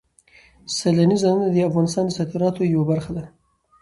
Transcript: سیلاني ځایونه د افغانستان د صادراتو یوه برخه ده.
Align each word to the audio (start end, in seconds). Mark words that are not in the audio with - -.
سیلاني 0.75 1.17
ځایونه 1.23 1.45
د 1.49 1.57
افغانستان 1.69 2.03
د 2.07 2.11
صادراتو 2.17 2.71
یوه 2.73 2.85
برخه 2.91 3.11
ده. 3.17 3.25